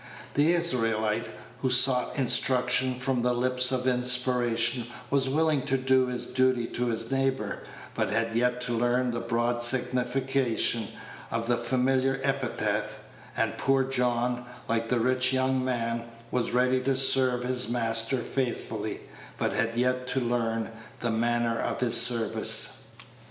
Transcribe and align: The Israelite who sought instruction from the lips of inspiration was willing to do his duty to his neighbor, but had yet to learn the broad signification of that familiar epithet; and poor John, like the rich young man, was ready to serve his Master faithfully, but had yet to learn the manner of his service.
The 0.33 0.53
Israelite 0.53 1.27
who 1.59 1.69
sought 1.69 2.17
instruction 2.17 2.95
from 2.99 3.21
the 3.21 3.35
lips 3.35 3.71
of 3.71 3.85
inspiration 3.85 4.87
was 5.11 5.29
willing 5.29 5.61
to 5.65 5.77
do 5.77 6.07
his 6.07 6.25
duty 6.25 6.65
to 6.65 6.87
his 6.87 7.11
neighbor, 7.11 7.61
but 7.93 8.09
had 8.09 8.33
yet 8.35 8.61
to 8.61 8.75
learn 8.75 9.11
the 9.11 9.19
broad 9.19 9.61
signification 9.61 10.87
of 11.29 11.45
that 11.49 11.67
familiar 11.67 12.19
epithet; 12.23 12.95
and 13.37 13.59
poor 13.59 13.83
John, 13.83 14.43
like 14.67 14.89
the 14.89 14.99
rich 14.99 15.33
young 15.33 15.63
man, 15.63 16.05
was 16.31 16.49
ready 16.49 16.79
to 16.81 16.95
serve 16.95 17.43
his 17.43 17.69
Master 17.69 18.17
faithfully, 18.23 19.01
but 19.37 19.53
had 19.53 19.75
yet 19.75 20.07
to 20.07 20.19
learn 20.19 20.71
the 21.01 21.11
manner 21.11 21.59
of 21.61 21.79
his 21.79 21.95
service. 22.01 22.85